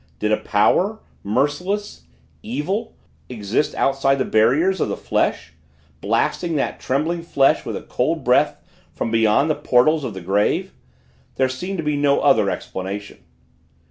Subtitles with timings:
[0.17, 2.05] Did a power merciless
[2.41, 2.95] evil
[3.29, 5.53] exists outside the barriers of the flesh
[6.01, 8.55] blasting that trembling flesh with a cold breath
[8.95, 10.73] from beyond the portals of the grave?
[11.35, 13.19] There seemed to be no other explanation.